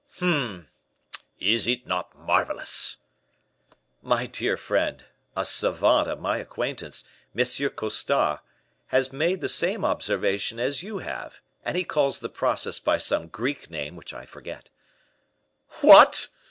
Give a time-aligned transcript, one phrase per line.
[0.17, 0.67] "Hum!
[1.39, 2.97] Is it not marvelous?"
[4.01, 5.05] "My dear friend,
[5.37, 7.03] a savant of my acquaintance,
[7.37, 7.45] M.
[7.45, 8.39] Costar,
[8.87, 13.27] has made the same observation as you have, and he calls the process by some
[13.27, 14.71] Greek name which I forget."
[15.81, 16.29] "What!